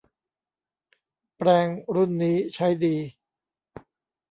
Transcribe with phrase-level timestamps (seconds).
[1.37, 2.95] แปรงรุ่นนี้ใช้ดี